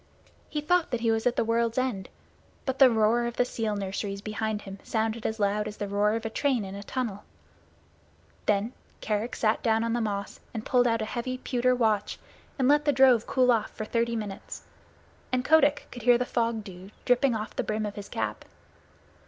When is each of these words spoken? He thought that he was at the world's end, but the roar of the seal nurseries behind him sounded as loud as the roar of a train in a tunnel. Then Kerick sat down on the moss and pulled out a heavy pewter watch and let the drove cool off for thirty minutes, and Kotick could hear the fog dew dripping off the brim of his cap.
He 0.49 0.61
thought 0.61 0.89
that 0.89 1.01
he 1.01 1.11
was 1.11 1.27
at 1.27 1.35
the 1.35 1.43
world's 1.43 1.77
end, 1.77 2.09
but 2.65 2.79
the 2.79 2.89
roar 2.89 3.25
of 3.27 3.35
the 3.37 3.45
seal 3.45 3.75
nurseries 3.75 4.19
behind 4.19 4.63
him 4.63 4.79
sounded 4.81 5.27
as 5.27 5.39
loud 5.39 5.67
as 5.67 5.77
the 5.77 5.87
roar 5.87 6.13
of 6.15 6.25
a 6.25 6.29
train 6.31 6.65
in 6.65 6.73
a 6.73 6.81
tunnel. 6.81 7.23
Then 8.47 8.73
Kerick 8.99 9.35
sat 9.35 9.61
down 9.61 9.83
on 9.83 9.93
the 9.93 10.01
moss 10.01 10.39
and 10.55 10.65
pulled 10.65 10.87
out 10.87 11.03
a 11.03 11.05
heavy 11.05 11.37
pewter 11.37 11.75
watch 11.75 12.17
and 12.57 12.67
let 12.67 12.85
the 12.85 12.91
drove 12.91 13.27
cool 13.27 13.51
off 13.51 13.69
for 13.77 13.85
thirty 13.85 14.15
minutes, 14.15 14.63
and 15.31 15.45
Kotick 15.45 15.87
could 15.91 16.01
hear 16.01 16.17
the 16.17 16.25
fog 16.25 16.63
dew 16.63 16.89
dripping 17.05 17.35
off 17.35 17.55
the 17.55 17.63
brim 17.63 17.85
of 17.85 17.93
his 17.93 18.09
cap. 18.09 18.43